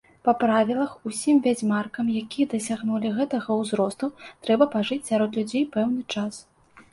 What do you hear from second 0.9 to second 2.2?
усім вядзьмаркам,